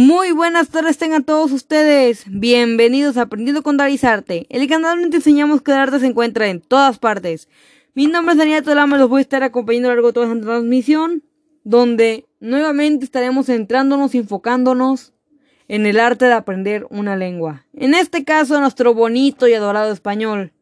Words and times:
Muy 0.00 0.30
buenas 0.30 0.68
tardes 0.68 0.96
tengan 0.96 1.24
todos 1.24 1.50
ustedes. 1.50 2.22
Bienvenidos 2.28 3.16
a 3.16 3.22
Aprendiendo 3.22 3.64
con 3.64 3.76
Darizarte, 3.76 4.46
el 4.48 4.68
canal 4.68 5.00
donde 5.00 5.16
enseñamos 5.16 5.60
que 5.60 5.72
el 5.72 5.78
arte 5.78 5.98
se 5.98 6.06
encuentra 6.06 6.46
en 6.46 6.60
todas 6.60 7.00
partes. 7.00 7.48
Mi 7.94 8.06
nombre 8.06 8.34
es 8.34 8.38
Daniel 8.38 8.62
Tolama, 8.62 8.96
los 8.96 9.08
voy 9.08 9.18
a 9.18 9.22
estar 9.22 9.42
acompañando 9.42 9.88
a 9.88 9.90
lo 9.90 9.94
largo 9.96 10.08
de 10.10 10.12
toda 10.12 10.32
esta 10.32 10.46
transmisión, 10.46 11.24
donde 11.64 12.28
nuevamente 12.38 13.04
estaremos 13.04 13.46
centrándonos 13.46 14.14
y 14.14 14.18
enfocándonos 14.18 15.14
en 15.66 15.84
el 15.84 15.98
arte 15.98 16.26
de 16.26 16.34
aprender 16.34 16.86
una 16.90 17.16
lengua. 17.16 17.64
En 17.74 17.92
este 17.94 18.22
caso, 18.22 18.60
nuestro 18.60 18.94
bonito 18.94 19.48
y 19.48 19.54
adorado 19.54 19.92
español. 19.92 20.52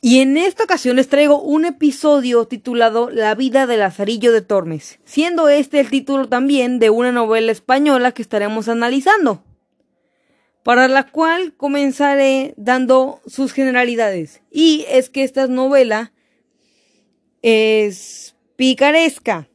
Y 0.00 0.20
en 0.20 0.36
esta 0.36 0.64
ocasión 0.64 0.96
les 0.96 1.08
traigo 1.08 1.42
un 1.42 1.64
episodio 1.64 2.46
titulado 2.46 3.10
La 3.10 3.34
vida 3.34 3.66
de 3.66 3.76
Lazarillo 3.76 4.32
de 4.32 4.42
Tormes, 4.42 5.00
siendo 5.04 5.48
este 5.48 5.80
el 5.80 5.90
título 5.90 6.28
también 6.28 6.78
de 6.78 6.90
una 6.90 7.10
novela 7.10 7.50
española 7.50 8.12
que 8.12 8.22
estaremos 8.22 8.68
analizando, 8.68 9.42
para 10.62 10.86
la 10.86 11.08
cual 11.10 11.52
comenzaré 11.56 12.54
dando 12.56 13.20
sus 13.26 13.52
generalidades. 13.52 14.40
Y 14.52 14.84
es 14.88 15.10
que 15.10 15.24
esta 15.24 15.48
novela 15.48 16.12
es 17.42 18.36
picaresca, 18.54 19.48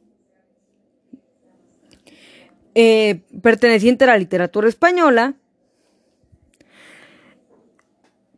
eh, 2.74 3.20
perteneciente 3.40 4.04
a 4.04 4.08
la 4.08 4.18
literatura 4.18 4.68
española, 4.68 5.36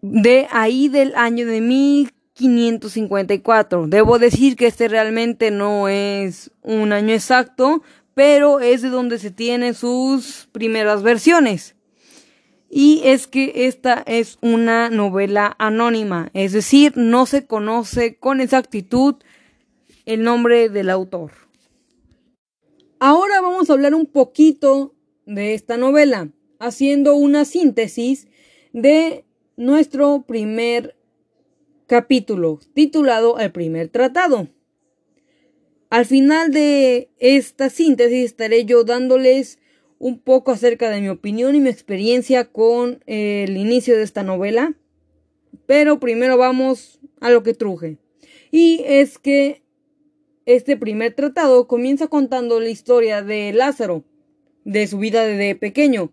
de 0.08 0.46
ahí 0.50 0.88
del 0.88 1.14
año 1.16 1.44
de 1.46 1.60
1554. 1.60 3.88
Debo 3.88 4.20
decir 4.20 4.54
que 4.56 4.66
este 4.66 4.88
realmente 4.88 5.50
no 5.50 5.88
es 5.88 6.52
un 6.62 6.92
año 6.92 7.12
exacto, 7.12 7.82
pero 8.14 8.60
es 8.60 8.82
de 8.82 8.88
donde 8.88 9.18
se 9.18 9.32
tienen 9.32 9.74
sus 9.74 10.48
primeras 10.52 11.02
versiones. 11.02 11.74
Y 12.70 13.00
es 13.04 13.26
que 13.26 13.66
esta 13.66 14.04
es 14.06 14.38
una 14.42 14.90
novela 14.90 15.56
anónima, 15.58 16.30
es 16.34 16.52
decir, 16.52 16.92
no 16.96 17.26
se 17.26 17.46
conoce 17.46 18.14
con 18.16 18.40
exactitud 18.40 19.16
el 20.04 20.22
nombre 20.22 20.68
del 20.68 20.90
autor. 20.90 21.32
Ahora 22.98 23.40
vamos 23.40 23.70
a 23.70 23.74
hablar 23.74 23.94
un 23.94 24.06
poquito 24.06 24.96
de 25.26 25.54
esta 25.54 25.76
novela, 25.76 26.28
haciendo 26.58 27.14
una 27.14 27.44
síntesis 27.44 28.26
de 28.72 29.25
nuestro 29.56 30.24
primer 30.26 30.96
capítulo, 31.86 32.60
titulado 32.74 33.38
El 33.38 33.52
primer 33.52 33.88
tratado. 33.88 34.48
Al 35.88 36.04
final 36.04 36.50
de 36.50 37.10
esta 37.18 37.70
síntesis 37.70 38.24
estaré 38.24 38.64
yo 38.64 38.84
dándoles 38.84 39.58
un 39.98 40.18
poco 40.18 40.50
acerca 40.50 40.90
de 40.90 41.00
mi 41.00 41.08
opinión 41.08 41.54
y 41.54 41.60
mi 41.60 41.70
experiencia 41.70 42.44
con 42.44 43.02
el 43.06 43.56
inicio 43.56 43.96
de 43.96 44.02
esta 44.02 44.22
novela. 44.22 44.74
Pero 45.66 45.98
primero 46.00 46.36
vamos 46.36 47.00
a 47.20 47.30
lo 47.30 47.42
que 47.42 47.54
truje. 47.54 47.98
Y 48.50 48.82
es 48.84 49.18
que 49.18 49.62
este 50.44 50.76
primer 50.76 51.14
tratado 51.14 51.66
comienza 51.66 52.08
contando 52.08 52.60
la 52.60 52.68
historia 52.68 53.22
de 53.22 53.52
Lázaro, 53.52 54.04
de 54.64 54.86
su 54.86 54.98
vida 54.98 55.24
desde 55.24 55.54
pequeño, 55.54 56.12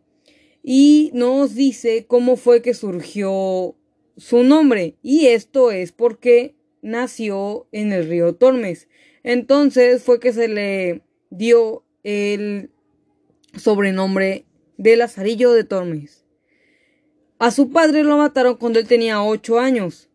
y 0.63 1.11
nos 1.13 1.53
dice 1.53 2.05
cómo 2.07 2.37
fue 2.37 2.61
que 2.61 2.73
surgió 2.73 3.75
su 4.15 4.43
nombre 4.43 4.95
y 5.03 5.27
esto 5.27 5.71
es 5.71 5.91
porque 5.91 6.55
nació 6.81 7.67
en 7.71 7.91
el 7.91 8.07
río 8.07 8.33
Tormes. 8.33 8.87
Entonces 9.23 10.03
fue 10.03 10.19
que 10.19 10.31
se 10.31 10.47
le 10.47 11.01
dio 11.29 11.83
el 12.03 12.71
sobrenombre 13.57 14.45
de 14.77 14.95
Lazarillo 14.95 15.51
de 15.51 15.65
Tormes. 15.65 16.25
A 17.39 17.51
su 17.51 17.71
padre 17.71 18.03
lo 18.03 18.17
mataron 18.17 18.55
cuando 18.55 18.79
él 18.79 18.87
tenía 18.87 19.21
ocho 19.21 19.59
años. 19.59 20.09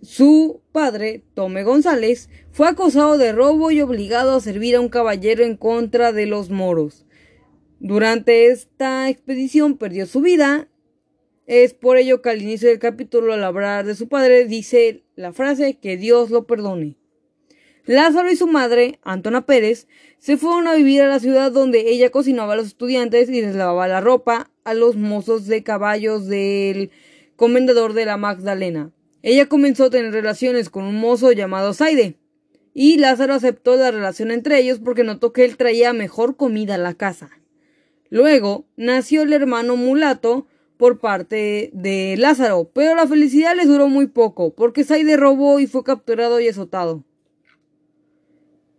Su 0.00 0.60
padre, 0.72 1.22
Tome 1.34 1.62
González, 1.62 2.28
fue 2.50 2.66
acusado 2.66 3.18
de 3.18 3.30
robo 3.32 3.70
y 3.70 3.80
obligado 3.80 4.34
a 4.34 4.40
servir 4.40 4.74
a 4.74 4.80
un 4.80 4.88
caballero 4.88 5.44
en 5.44 5.56
contra 5.56 6.10
de 6.10 6.26
los 6.26 6.50
moros. 6.50 7.06
Durante 7.84 8.46
esta 8.46 9.08
expedición 9.08 9.76
perdió 9.76 10.06
su 10.06 10.20
vida. 10.20 10.68
Es 11.48 11.74
por 11.74 11.96
ello 11.96 12.22
que 12.22 12.30
al 12.30 12.40
inicio 12.40 12.68
del 12.68 12.78
capítulo, 12.78 13.32
al 13.32 13.42
hablar 13.42 13.84
de 13.84 13.96
su 13.96 14.06
padre, 14.06 14.44
dice 14.46 15.02
la 15.16 15.32
frase 15.32 15.74
que 15.74 15.96
Dios 15.96 16.30
lo 16.30 16.46
perdone. 16.46 16.94
Lázaro 17.84 18.30
y 18.30 18.36
su 18.36 18.46
madre, 18.46 19.00
Antona 19.02 19.46
Pérez, 19.46 19.88
se 20.20 20.36
fueron 20.36 20.68
a 20.68 20.76
vivir 20.76 21.02
a 21.02 21.08
la 21.08 21.18
ciudad 21.18 21.50
donde 21.50 21.90
ella 21.90 22.10
cocinaba 22.10 22.52
a 22.52 22.56
los 22.56 22.68
estudiantes 22.68 23.28
y 23.28 23.42
les 23.42 23.56
lavaba 23.56 23.88
la 23.88 24.00
ropa 24.00 24.52
a 24.62 24.74
los 24.74 24.94
mozos 24.94 25.48
de 25.48 25.64
caballos 25.64 26.28
del 26.28 26.92
comendador 27.34 27.94
de 27.94 28.04
la 28.04 28.16
Magdalena. 28.16 28.92
Ella 29.22 29.46
comenzó 29.46 29.86
a 29.86 29.90
tener 29.90 30.12
relaciones 30.12 30.70
con 30.70 30.84
un 30.84 31.00
mozo 31.00 31.32
llamado 31.32 31.74
Saide, 31.74 32.14
y 32.74 32.98
Lázaro 32.98 33.34
aceptó 33.34 33.74
la 33.74 33.90
relación 33.90 34.30
entre 34.30 34.60
ellos 34.60 34.78
porque 34.78 35.02
notó 35.02 35.32
que 35.32 35.44
él 35.44 35.56
traía 35.56 35.92
mejor 35.92 36.36
comida 36.36 36.76
a 36.76 36.78
la 36.78 36.94
casa. 36.94 37.41
Luego 38.12 38.66
nació 38.76 39.22
el 39.22 39.32
hermano 39.32 39.74
mulato 39.74 40.46
por 40.76 40.98
parte 41.00 41.70
de 41.72 42.14
Lázaro, 42.18 42.70
pero 42.74 42.94
la 42.94 43.06
felicidad 43.06 43.56
les 43.56 43.68
duró 43.68 43.88
muy 43.88 44.06
poco, 44.06 44.54
porque 44.54 44.84
Saide 44.84 45.16
robó 45.16 45.60
y 45.60 45.66
fue 45.66 45.82
capturado 45.82 46.38
y 46.38 46.46
azotado. 46.46 47.04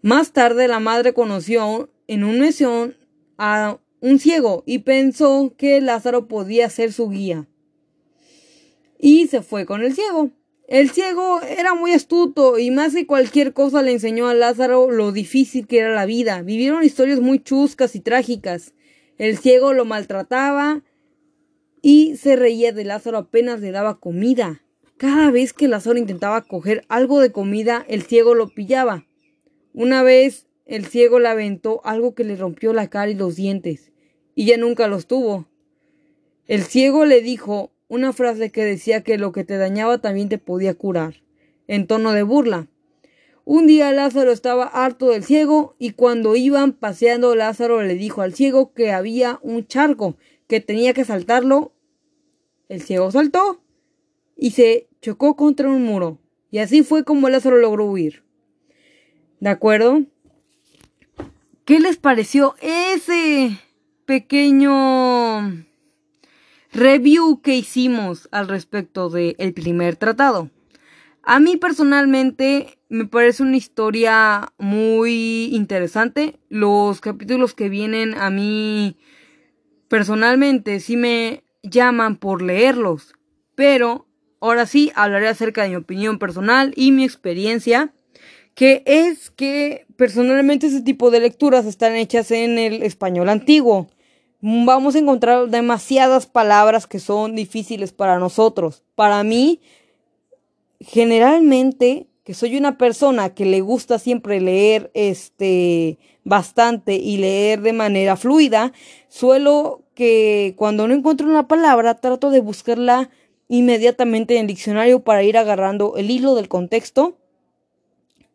Más 0.03 0.33
tarde 0.33 0.67
la 0.67 0.79
madre 0.79 1.15
conoció 1.15 1.89
en 2.05 2.23
un 2.23 2.41
mesón 2.41 2.95
a 3.39 3.79
un 4.01 4.19
ciego 4.19 4.61
y 4.67 4.79
pensó 4.79 5.55
que 5.57 5.81
Lázaro 5.81 6.27
podía 6.27 6.69
ser 6.69 6.93
su 6.93 7.09
guía. 7.09 7.47
Y 8.99 9.25
se 9.25 9.41
fue 9.41 9.65
con 9.65 9.81
el 9.81 9.95
ciego. 9.95 10.29
El 10.67 10.91
ciego 10.91 11.41
era 11.41 11.73
muy 11.73 11.93
astuto 11.93 12.59
y 12.59 12.69
más 12.69 12.93
que 12.93 13.07
cualquier 13.07 13.53
cosa 13.53 13.81
le 13.81 13.93
enseñó 13.93 14.27
a 14.27 14.35
Lázaro 14.35 14.91
lo 14.91 15.11
difícil 15.11 15.65
que 15.65 15.79
era 15.79 15.95
la 15.95 16.05
vida. 16.05 16.43
Vivieron 16.43 16.83
historias 16.83 17.19
muy 17.19 17.39
chuscas 17.39 17.95
y 17.95 17.99
trágicas. 17.99 18.75
El 19.17 19.37
ciego 19.37 19.73
lo 19.73 19.85
maltrataba 19.85 20.83
y 21.81 22.15
se 22.17 22.35
reía 22.35 22.71
de 22.71 22.85
Lázaro 22.85 23.17
apenas 23.17 23.59
le 23.61 23.71
daba 23.71 23.99
comida. 23.99 24.63
Cada 24.97 25.31
vez 25.31 25.53
que 25.53 25.67
Lázaro 25.67 25.99
intentaba 25.99 26.41
coger 26.41 26.85
algo 26.87 27.19
de 27.19 27.31
comida, 27.31 27.85
el 27.87 28.03
ciego 28.03 28.35
lo 28.35 28.49
pillaba. 28.49 29.05
Una 29.73 30.01
vez 30.03 30.47
el 30.65 30.85
ciego 30.85 31.19
le 31.19 31.27
aventó 31.27 31.81
algo 31.83 32.15
que 32.15 32.23
le 32.23 32.35
rompió 32.35 32.73
la 32.73 32.89
cara 32.89 33.11
y 33.11 33.15
los 33.15 33.35
dientes, 33.35 33.91
y 34.33 34.45
ya 34.45 34.57
nunca 34.57 34.87
los 34.87 35.07
tuvo. 35.07 35.47
El 36.47 36.63
ciego 36.63 37.05
le 37.05 37.21
dijo 37.21 37.71
una 37.87 38.13
frase 38.13 38.49
que 38.49 38.63
decía 38.63 39.01
que 39.01 39.17
lo 39.17 39.31
que 39.31 39.43
te 39.43 39.57
dañaba 39.57 39.99
también 39.99 40.29
te 40.29 40.37
podía 40.37 40.73
curar, 40.73 41.21
en 41.67 41.85
tono 41.85 42.13
de 42.13 42.23
burla. 42.23 42.67
Un 43.45 43.67
día 43.67 43.91
Lázaro 43.91 44.31
estaba 44.31 44.63
harto 44.63 45.09
del 45.09 45.23
ciego 45.23 45.75
y 45.77 45.91
cuando 45.91 46.37
iban 46.37 46.71
paseando 46.71 47.35
Lázaro 47.35 47.83
le 47.83 47.95
dijo 47.95 48.21
al 48.21 48.33
ciego 48.33 48.71
que 48.73 48.91
había 48.91 49.39
un 49.41 49.67
charco, 49.67 50.15
que 50.47 50.61
tenía 50.61 50.93
que 50.93 51.03
saltarlo. 51.03 51.73
El 52.69 52.81
ciego 52.81 53.11
saltó 53.11 53.61
y 54.37 54.51
se 54.51 54.87
chocó 55.01 55.35
contra 55.35 55.67
un 55.67 55.83
muro. 55.83 56.19
Y 56.51 56.59
así 56.59 56.83
fue 56.83 57.03
como 57.03 57.27
Lázaro 57.27 57.57
logró 57.57 57.85
huir. 57.85 58.23
¿De 59.41 59.49
acuerdo? 59.49 60.03
¿Qué 61.65 61.81
les 61.81 61.97
pareció 61.97 62.55
ese 62.61 63.59
pequeño 64.05 65.65
review 66.71 67.41
que 67.41 67.55
hicimos 67.55 68.29
al 68.31 68.47
respecto 68.47 69.09
del 69.09 69.53
primer 69.53 69.97
tratado? 69.97 70.49
A 71.25 71.39
mí 71.39 71.55
personalmente 71.55 72.77
me 72.89 73.05
parece 73.05 73.43
una 73.43 73.55
historia 73.55 74.51
muy 74.57 75.49
interesante. 75.53 76.37
Los 76.49 76.99
capítulos 76.99 77.53
que 77.53 77.69
vienen 77.69 78.13
a 78.15 78.29
mí 78.29 78.97
personalmente 79.87 80.81
sí 80.81 80.97
me 80.97 81.43
llaman 81.63 82.17
por 82.17 82.41
leerlos. 82.41 83.13
Pero 83.55 84.05
ahora 84.41 84.65
sí 84.65 84.91
hablaré 84.95 85.29
acerca 85.29 85.63
de 85.63 85.69
mi 85.69 85.75
opinión 85.77 86.19
personal 86.19 86.73
y 86.75 86.91
mi 86.91 87.05
experiencia. 87.05 87.93
Que 88.53 88.83
es 88.85 89.29
que 89.29 89.87
personalmente 89.95 90.67
ese 90.67 90.81
tipo 90.81 91.09
de 91.09 91.21
lecturas 91.21 91.65
están 91.65 91.95
hechas 91.95 92.31
en 92.31 92.59
el 92.59 92.83
español 92.83 93.29
antiguo. 93.29 93.87
Vamos 94.41 94.95
a 94.95 94.99
encontrar 94.99 95.47
demasiadas 95.47 96.25
palabras 96.25 96.85
que 96.85 96.99
son 96.99 97.33
difíciles 97.33 97.93
para 97.93 98.19
nosotros. 98.19 98.83
Para 98.93 99.23
mí, 99.23 99.61
generalmente 100.83 102.07
que 102.23 102.33
soy 102.33 102.55
una 102.57 102.77
persona 102.77 103.33
que 103.33 103.45
le 103.45 103.61
gusta 103.61 103.99
siempre 103.99 104.39
leer 104.39 104.91
este 104.93 105.97
bastante 106.23 106.95
y 106.95 107.17
leer 107.17 107.61
de 107.61 107.73
manera 107.73 108.15
fluida, 108.15 108.71
suelo 109.09 109.81
que 109.93 110.53
cuando 110.57 110.87
no 110.87 110.93
encuentro 110.93 111.27
una 111.27 111.47
palabra 111.47 111.95
trato 111.95 112.29
de 112.29 112.39
buscarla 112.39 113.09
inmediatamente 113.49 114.35
en 114.35 114.41
el 114.41 114.47
diccionario 114.47 115.03
para 115.03 115.23
ir 115.23 115.37
agarrando 115.37 115.95
el 115.97 116.09
hilo 116.09 116.33
del 116.35 116.47
contexto 116.47 117.17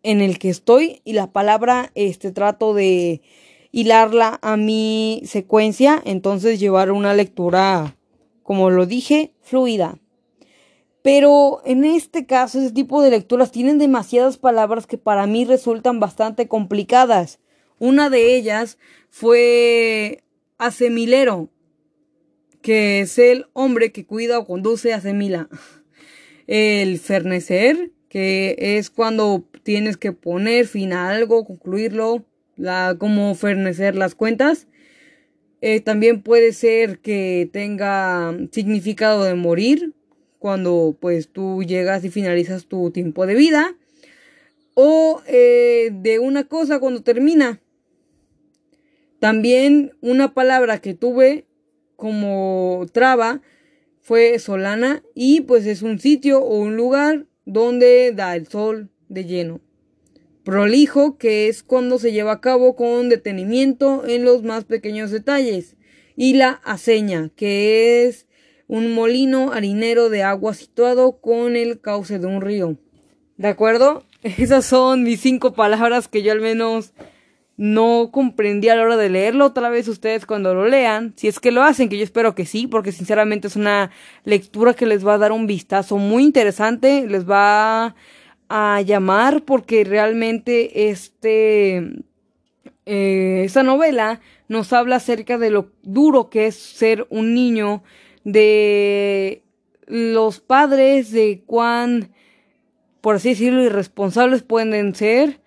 en 0.03 0.21
el 0.21 0.39
que 0.39 0.50
estoy 0.50 1.00
y 1.05 1.15
la 1.15 1.33
palabra 1.33 1.91
este 1.95 2.31
trato 2.31 2.75
de 2.75 3.23
hilarla 3.73 4.39
a 4.43 4.56
mi 4.56 5.23
secuencia, 5.25 6.00
entonces 6.05 6.61
llevar 6.61 6.91
una 6.91 7.15
lectura, 7.15 7.97
como 8.43 8.71
lo 8.71 8.87
dije, 8.87 9.33
fluida. 9.43 9.99
Pero 11.03 11.62
en 11.65 11.85
este 11.85 12.27
caso, 12.27 12.61
ese 12.61 12.73
tipo 12.73 13.03
de 13.03 13.11
lecturas 13.11 13.53
tienen 13.53 13.79
demasiadas 13.79 14.37
palabras 14.37 14.87
que 14.87 14.99
para 14.99 15.27
mí 15.27 15.45
resultan 15.45 16.00
bastante 16.00 16.49
complicadas. 16.49 17.39
Una 17.79 18.11
de 18.11 18.35
ellas 18.37 18.79
fue 19.09 20.25
asemilero, 20.59 21.49
que 22.62 23.00
es 23.00 23.19
el 23.19 23.47
hombre 23.53 23.93
que 23.93 24.05
cuida 24.05 24.39
o 24.39 24.47
conduce 24.47 24.93
a 24.93 25.00
Semila. 25.00 25.49
El 26.47 26.99
fernecer, 26.99 27.93
que 28.09 28.56
es 28.59 28.91
cuando 28.91 29.45
tienes 29.62 29.97
que 29.97 30.12
poner 30.12 30.67
fin 30.67 30.93
a 30.93 31.11
algo, 31.11 31.45
concluirlo, 31.45 32.25
la, 32.56 32.97
como 32.99 33.35
fernecer 33.35 33.95
las 33.95 34.15
cuentas. 34.15 34.67
Eh, 35.61 35.81
también 35.81 36.23
puede 36.23 36.53
ser 36.53 37.00
que 37.00 37.49
tenga 37.53 38.37
significado 38.53 39.25
de 39.25 39.35
morir, 39.35 39.95
cuando 40.38 40.96
pues 41.00 41.29
tú 41.29 41.62
llegas 41.62 42.05
y 42.05 42.11
finalizas 42.11 42.67
tu 42.67 42.90
tiempo 42.90 43.26
de 43.26 43.35
vida. 43.35 43.76
O 44.75 45.23
eh, 45.26 45.90
de 45.93 46.19
una 46.19 46.44
cosa 46.44 46.79
cuando 46.79 47.02
termina. 47.02 47.61
También 49.19 49.93
una 50.00 50.35
palabra 50.35 50.81
que 50.81 50.94
tuve 50.94 51.46
como 51.96 52.87
traba 52.93 53.43
fue 54.00 54.38
Solana 54.38 55.02
y 55.14 55.40
pues 55.40 55.67
es 55.67 55.82
un 55.82 55.99
sitio 55.99 56.40
o 56.40 56.61
un 56.61 56.76
lugar 56.76 57.26
donde 57.44 58.12
da 58.14 58.37
el 58.37 58.46
sol 58.46 58.90
de 59.08 59.25
lleno. 59.25 59.61
Prolijo, 60.44 61.19
que 61.19 61.49
es 61.49 61.62
cuando 61.62 61.99
se 61.99 62.12
lleva 62.12 62.32
a 62.32 62.40
cabo 62.40 62.76
con 62.76 63.08
detenimiento 63.08 64.06
en 64.06 64.25
los 64.25 64.44
más 64.44 64.64
pequeños 64.64 65.11
detalles. 65.11 65.76
Y 66.17 66.35
la 66.35 66.61
aceña, 66.64 67.31
que 67.37 68.06
es 68.06 68.28
un 68.69 68.94
molino 68.94 69.53
harinero 69.53 70.11
de 70.11 70.23
agua 70.23 70.55
situado 70.55 71.20
con 71.20 71.56
el 71.56 71.81
cauce 71.81 72.19
de 72.19 72.26
un 72.26 72.41
río. 72.41 72.76
¿De 73.37 73.49
acuerdo? 73.49 74.05
Esas 74.23 74.65
son 74.65 75.03
mis 75.03 75.20
cinco 75.20 75.55
palabras 75.55 76.06
que 76.06 76.23
yo 76.23 76.31
al 76.31 76.41
menos 76.41 76.93
no 77.56 78.11
comprendí 78.12 78.69
a 78.69 78.76
la 78.76 78.82
hora 78.82 78.97
de 78.97 79.11
leerlo. 79.11 79.47
Otra 79.47 79.69
vez 79.69 79.88
ustedes 79.88 80.26
cuando 80.26 80.55
lo 80.55 80.69
lean, 80.69 81.12
si 81.17 81.26
es 81.26 81.41
que 81.41 81.50
lo 81.50 81.65
hacen, 81.65 81.88
que 81.88 81.99
yo 81.99 82.05
espero 82.05 82.35
que 82.35 82.47
sí, 82.47 82.69
porque 82.69 82.93
sinceramente 82.93 83.49
es 83.49 83.56
una 83.56 83.91
lectura 84.25 84.75
que 84.75 84.87
les 84.87 85.05
va 85.05 85.14
a 85.14 85.19
dar 85.19 85.32
un 85.32 85.47
vistazo 85.47 85.97
muy 85.99 86.23
interesante, 86.23 87.06
les 87.09 87.29
va 87.29 87.97
a 88.49 88.81
llamar 88.82 89.43
porque 89.43 89.85
realmente 89.85 90.88
este 90.91 92.05
eh, 92.87 93.43
esa 93.44 93.62
novela 93.62 94.21
nos 94.49 94.73
habla 94.73 94.97
acerca 94.97 95.37
de 95.37 95.50
lo 95.50 95.73
duro 95.82 96.31
que 96.31 96.47
es 96.47 96.55
ser 96.55 97.06
un 97.11 97.35
niño, 97.35 97.82
de 98.25 99.43
los 99.87 100.41
padres, 100.41 101.12
de 101.12 101.43
cuán, 101.47 102.11
por 103.00 103.17
así 103.17 103.31
decirlo, 103.31 103.62
irresponsables 103.62 104.43
pueden 104.43 104.94
ser, 104.94 105.41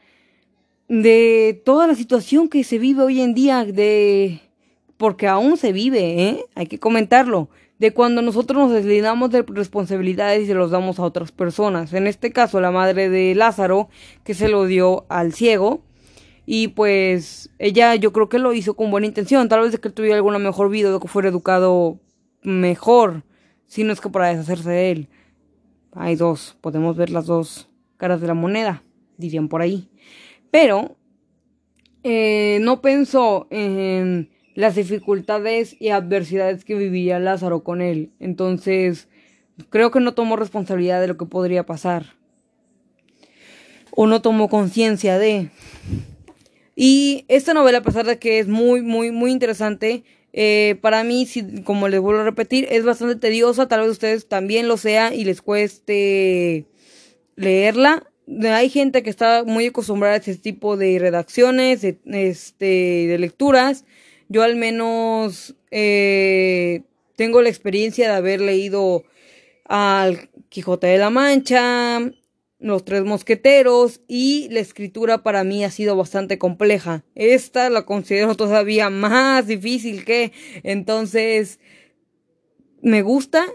de 0.88 1.62
toda 1.64 1.88
la 1.88 1.96
situación 1.96 2.50
que 2.50 2.64
se 2.64 2.78
vive 2.78 3.04
hoy 3.04 3.22
en 3.22 3.34
día, 3.34 3.64
de 3.66 4.42
porque 4.98 5.28
aún 5.28 5.58
se 5.58 5.72
vive, 5.72 6.22
¿eh? 6.22 6.46
hay 6.54 6.68
que 6.68 6.78
comentarlo, 6.78 7.50
de 7.80 7.92
cuando 7.92 8.22
nosotros 8.22 8.62
nos 8.62 8.72
deslindamos 8.72 9.32
de 9.32 9.42
responsabilidades 9.42 10.44
y 10.44 10.46
se 10.46 10.54
los 10.54 10.70
damos 10.70 11.00
a 11.00 11.04
otras 11.04 11.32
personas. 11.32 11.94
En 11.94 12.06
este 12.06 12.32
caso, 12.32 12.62
la 12.62 12.70
madre 12.70 13.10
de 13.10 13.34
Lázaro, 13.34 13.90
que 14.24 14.36
se 14.36 14.50
lo 14.50 14.66
dio 14.66 15.08
al 15.10 15.34
ciego. 15.34 15.82
Y 16.46 16.68
pues 16.68 17.50
ella 17.58 17.96
yo 17.96 18.14
creo 18.14 18.30
que 18.30 18.38
lo 18.38 18.54
hizo 18.54 18.76
con 18.76 18.92
buena 18.92 19.08
intención. 19.08 19.50
Tal 19.50 19.62
vez 19.62 19.72
de 19.72 19.80
que 19.80 19.90
tuviera 19.90 20.18
alguna 20.18 20.38
mejor 20.38 20.70
vida, 20.70 20.92
de 20.92 21.00
que 21.00 21.08
fuera 21.08 21.30
educado 21.30 22.00
mejor. 22.44 23.24
Si 23.68 23.84
no 23.84 23.94
es 23.94 24.02
que 24.02 24.10
para 24.10 24.30
deshacerse 24.30 24.70
de 24.70 24.92
él. 24.92 25.10
Hay 25.94 26.16
dos. 26.16 26.58
Podemos 26.62 26.96
ver 26.96 27.10
las 27.10 27.26
dos 27.26 27.70
caras 27.98 28.22
de 28.22 28.28
la 28.28 28.34
moneda. 28.34 28.84
Dirían 29.18 29.48
por 29.48 29.62
ahí. 29.62 29.90
Pero 30.52 30.98
eh, 32.04 32.60
no 32.62 32.82
pensó 32.82 33.48
en 33.50 34.30
las 34.56 34.76
dificultades 34.76 35.76
y 35.80 35.90
adversidades 35.90 36.66
que 36.66 36.76
vivía 36.76 37.20
Lázaro 37.20 37.64
con 37.64 37.82
él. 37.82 38.12
Entonces, 38.20 39.08
creo 39.70 39.92
que 39.92 40.00
no 40.00 40.14
tomó 40.14 40.36
responsabilidad 40.36 41.02
de 41.02 41.08
lo 41.08 41.18
que 41.18 41.26
podría 41.26 41.66
pasar. 41.66 42.16
O 43.92 44.08
no 44.08 44.22
tomó 44.22 44.50
conciencia 44.50 45.18
de. 45.18 45.50
Y 46.76 47.26
esta 47.28 47.54
novela, 47.54 47.80
a 47.80 47.84
pesar 47.84 48.06
de 48.06 48.18
que 48.18 48.40
es 48.40 48.48
muy, 48.48 48.82
muy, 48.82 49.12
muy 49.12 49.32
interesante, 49.32 50.04
eh, 50.34 50.78
para 50.82 51.04
mí, 51.04 51.28
como 51.64 51.88
les 51.88 52.00
vuelvo 52.00 52.22
a 52.22 52.26
repetir, 52.26 52.68
es 52.70 52.84
bastante 52.84 53.16
tediosa. 53.16 53.68
Tal 53.68 53.82
vez 53.82 53.92
ustedes 53.92 54.28
también 54.28 54.68
lo 54.68 54.78
sea 54.78 55.14
y 55.14 55.24
les 55.24 55.42
cueste 55.42 56.66
leerla 57.36 58.12
hay 58.44 58.70
gente 58.70 59.04
que 59.04 59.10
está 59.10 59.44
muy 59.44 59.68
acostumbrada 59.68 60.16
a 60.16 60.18
este 60.18 60.36
tipo 60.36 60.78
de 60.78 61.00
redacciones, 61.00 61.82
de, 61.82 61.98
este, 62.06 62.66
de 63.08 63.18
lecturas. 63.20 63.86
Yo 64.30 64.44
al 64.44 64.56
menos 64.56 65.56
eh, 65.72 66.84
tengo 67.16 67.42
la 67.42 67.50
experiencia 67.50 68.10
de 68.10 68.16
haber 68.16 68.42
leído 68.42 69.04
al 69.66 70.30
Quijote 70.50 70.88
de 70.88 70.98
la 70.98 71.10
Mancha, 71.10 72.00
Los 72.62 72.86
Tres 72.86 73.04
Mosqueteros 73.04 74.02
y 74.08 74.48
la 74.52 74.62
escritura 74.62 75.24
para 75.24 75.44
mí 75.44 75.66
ha 75.66 75.72
sido 75.72 75.98
bastante 75.98 76.38
compleja. 76.38 77.04
Esta 77.16 77.70
la 77.70 77.86
considero 77.86 78.36
todavía 78.36 78.90
más 78.90 79.48
difícil 79.48 80.06
que 80.06 80.32
entonces 80.64 81.60
me 82.82 83.02
gusta, 83.02 83.46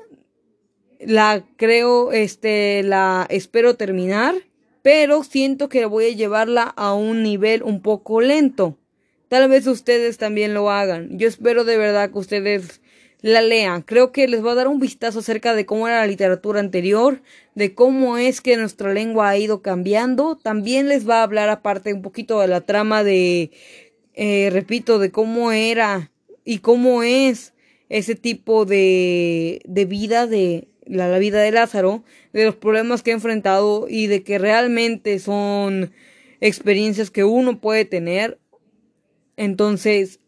la 1.00 1.47
creo, 1.56 2.12
este, 2.12 2.82
la 2.82 3.26
espero 3.31 3.76
terminar 3.76 4.35
pero 4.87 5.25
siento 5.25 5.69
que 5.69 5.85
voy 5.85 6.05
a 6.05 6.14
llevarla 6.14 6.62
a 6.62 6.94
un 6.94 7.25
nivel 7.25 7.64
un 7.64 7.82
poco 7.82 8.20
lento. 8.20 8.79
Tal 9.26 9.49
vez 9.49 9.67
ustedes 9.67 10.17
también 10.17 10.55
lo 10.55 10.70
hagan. 10.70 11.19
Yo 11.19 11.26
espero 11.26 11.64
de 11.64 11.76
verdad 11.76 12.12
que 12.12 12.19
ustedes 12.20 12.81
la 13.22 13.42
lean. 13.42 13.82
Creo 13.82 14.12
que 14.12 14.28
les 14.28 14.44
va 14.44 14.52
a 14.52 14.56
dar 14.56 14.68
un 14.68 14.78
vistazo 14.78 15.20
acerca 15.20 15.54
de 15.54 15.66
cómo 15.66 15.88
era 15.88 16.00
la 16.00 16.06
literatura 16.06 16.60
anterior, 16.60 17.22
de 17.54 17.74
cómo 17.74 18.18
es 18.18 18.40
que 18.40 18.56
nuestra 18.56 18.92
lengua 18.92 19.30
ha 19.30 19.38
ido 19.38 19.62
cambiando. 19.62 20.36
También 20.36 20.88
les 20.88 21.08
va 21.08 21.20
a 21.20 21.22
hablar 21.22 21.48
aparte 21.48 21.92
un 21.92 22.02
poquito 22.02 22.40
de 22.40 22.48
la 22.48 22.60
trama 22.60 23.04
de, 23.04 23.50
eh, 24.14 24.50
repito, 24.52 24.98
de 24.98 25.10
cómo 25.10 25.52
era 25.52 26.10
y 26.44 26.58
cómo 26.58 27.02
es 27.02 27.52
ese 27.88 28.14
tipo 28.14 28.64
de, 28.64 29.60
de 29.64 29.84
vida 29.84 30.26
de 30.26 30.69
la, 30.86 31.19
vida 31.19 31.41
de 31.41 31.52
Lázaro, 31.52 32.05
de 32.32 32.44
los 32.44 32.56
problemas 32.56 33.02
que 33.02 33.10
ha 33.10 33.14
enfrentado 33.14 33.86
y 33.88 34.06
de 34.06 34.22
que 34.22 34.38
realmente 34.38 35.19
son 35.19 35.93
experiencias 36.41 37.10
que 37.10 37.24
uno 37.24 37.60
puede 37.60 37.84
tener. 37.84 38.38
Entonces, 39.36 40.20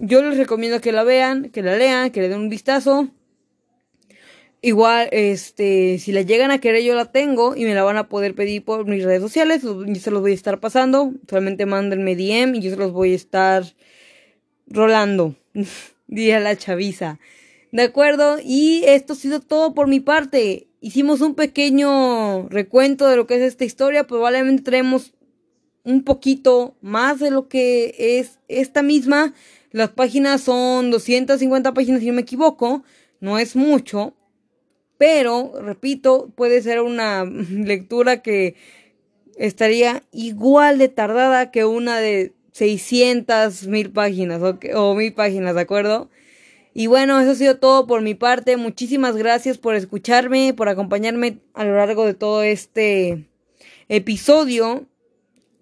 yo 0.00 0.22
les 0.22 0.38
recomiendo 0.38 0.80
que 0.80 0.92
la 0.92 1.04
vean, 1.04 1.50
que 1.50 1.62
la 1.62 1.76
lean, 1.76 2.10
que 2.10 2.22
le 2.22 2.28
den 2.28 2.40
un 2.40 2.48
vistazo. 2.48 3.10
Igual, 4.62 5.08
este, 5.12 5.98
si 5.98 6.12
la 6.12 6.22
llegan 6.22 6.50
a 6.50 6.58
querer, 6.58 6.82
yo 6.82 6.94
la 6.94 7.12
tengo 7.12 7.54
y 7.54 7.64
me 7.64 7.74
la 7.74 7.82
van 7.82 7.96
a 7.96 8.08
poder 8.08 8.34
pedir 8.34 8.64
por 8.64 8.86
mis 8.86 9.04
redes 9.04 9.22
sociales. 9.22 9.62
Yo 9.62 9.94
se 9.94 10.10
los 10.10 10.20
voy 10.20 10.32
a 10.32 10.34
estar 10.34 10.58
pasando. 10.58 11.12
Solamente 11.28 11.64
mándenme 11.66 12.16
DM 12.16 12.56
y 12.56 12.60
yo 12.60 12.70
se 12.70 12.76
los 12.76 12.92
voy 12.92 13.12
a 13.12 13.16
estar 13.16 13.64
rolando. 14.66 15.36
Día 16.06 16.40
la 16.40 16.56
chaviza. 16.56 17.20
¿De 17.72 17.82
acuerdo? 17.82 18.38
Y 18.42 18.82
esto 18.86 19.12
ha 19.12 19.16
sido 19.16 19.40
todo 19.40 19.74
por 19.74 19.86
mi 19.86 20.00
parte. 20.00 20.66
Hicimos 20.80 21.20
un 21.20 21.34
pequeño 21.34 22.48
recuento 22.48 23.06
de 23.06 23.16
lo 23.16 23.26
que 23.26 23.36
es 23.36 23.42
esta 23.42 23.64
historia. 23.64 24.06
Probablemente 24.06 24.62
traemos 24.62 25.12
un 25.84 26.04
poquito 26.04 26.74
más 26.80 27.18
de 27.18 27.30
lo 27.30 27.48
que 27.48 27.94
es 28.18 28.38
esta 28.48 28.82
misma. 28.82 29.34
Las 29.72 29.90
páginas 29.90 30.40
son 30.40 30.90
250 30.90 31.72
páginas 31.74 32.00
si 32.00 32.08
no 32.08 32.14
me 32.14 32.22
equivoco. 32.22 32.82
No 33.20 33.38
es 33.38 33.54
mucho. 33.54 34.14
Pero, 34.98 35.52
repito, 35.62 36.30
puede 36.34 36.60
ser 36.62 36.80
una 36.80 37.24
lectura 37.50 38.22
que 38.22 38.56
estaría 39.36 40.02
igual 40.12 40.78
de 40.78 40.88
tardada 40.88 41.50
que 41.50 41.64
una 41.64 41.98
de 41.98 42.34
600 42.52 43.66
mil 43.68 43.90
páginas 43.90 44.42
o, 44.74 44.94
mil 44.94 45.14
páginas, 45.14 45.54
¿de 45.54 45.60
acuerdo? 45.60 46.10
Y 46.74 46.86
bueno, 46.86 47.18
eso 47.18 47.30
ha 47.30 47.34
sido 47.34 47.58
todo 47.58 47.86
por 47.86 48.02
mi 48.02 48.14
parte. 48.14 48.56
Muchísimas 48.56 49.16
gracias 49.16 49.56
por 49.56 49.74
escucharme, 49.74 50.52
por 50.54 50.68
acompañarme 50.68 51.38
a 51.54 51.64
lo 51.64 51.76
largo 51.76 52.04
de 52.04 52.14
todo 52.14 52.42
este 52.42 53.24
episodio. 53.88 54.86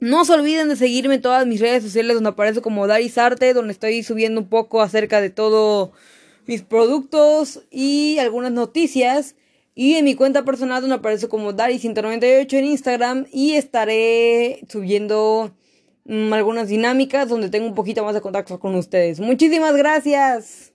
No 0.01 0.25
se 0.25 0.33
olviden 0.33 0.69
de 0.69 0.77
seguirme 0.77 1.17
en 1.17 1.23
todas 1.23 1.47
mis 1.47 1.61
redes 1.61 1.83
sociales 1.83 2.15
donde 2.15 2.31
aparece 2.31 2.61
como 2.61 2.87
Daris 2.87 3.19
Arte, 3.19 3.53
donde 3.53 3.73
estoy 3.73 4.03
subiendo 4.03 4.41
un 4.41 4.49
poco 4.49 4.81
acerca 4.81 5.21
de 5.21 5.31
todos 5.31 5.91
mis 6.47 6.63
productos 6.63 7.63
y 7.71 8.19
algunas 8.19 8.53
noticias. 8.53 9.35
Y 9.75 9.95
en 9.95 10.05
mi 10.05 10.15
cuenta 10.15 10.45
personal 10.45 10.81
donde 10.81 10.97
aparece 10.97 11.29
como 11.29 11.53
Daris198 11.53 12.53
en 12.55 12.65
Instagram 12.65 13.27
y 13.33 13.53
estaré 13.53 14.61
subiendo 14.69 15.53
mm, 16.05 16.33
algunas 16.33 16.69
dinámicas 16.69 17.29
donde 17.29 17.49
tengo 17.49 17.67
un 17.67 17.75
poquito 17.75 18.05
más 18.05 18.15
de 18.15 18.21
contacto 18.21 18.59
con 18.59 18.75
ustedes. 18.75 19.21
Muchísimas 19.21 19.77
gracias. 19.77 20.68